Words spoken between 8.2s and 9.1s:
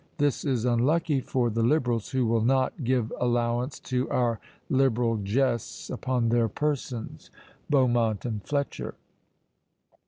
AND FLETCHER.